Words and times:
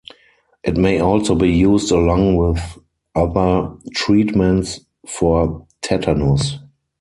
It 0.63 0.77
may 0.77 0.99
also 0.99 1.35
be 1.35 1.51
used 1.51 1.91
along 1.91 2.35
with 2.37 2.79
other 3.13 3.69
treatments 3.93 4.79
for 5.07 5.67
tetanus. 5.83 6.57